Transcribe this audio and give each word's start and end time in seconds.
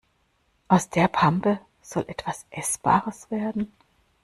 Aus 0.67 0.89
der 0.89 1.07
Pampe 1.07 1.59
soll 1.83 2.05
etwas 2.07 2.47
Essbares 2.49 3.29
werden? 3.29 3.71